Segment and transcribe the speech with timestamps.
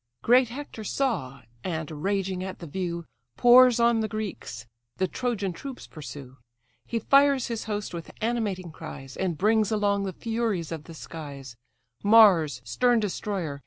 [0.23, 3.05] Great Hector saw, and, raging at the view,
[3.37, 4.65] Pours on the Greeks:
[4.97, 6.37] the Trojan troops pursue:
[6.87, 11.55] He fires his host with animating cries, And brings along the furies of the skies,
[12.03, 13.59] Mars, stern destroyer!